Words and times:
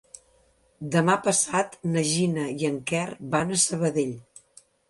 Demà 0.95 1.17
passat 1.27 1.77
na 1.97 2.05
Gina 2.13 2.49
i 2.63 2.69
en 2.73 2.81
Quer 2.93 3.07
van 3.37 3.55
a 3.59 3.63
Sabadell. 3.69 4.19